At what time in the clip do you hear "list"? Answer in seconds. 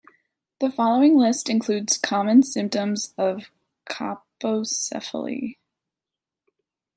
1.15-1.47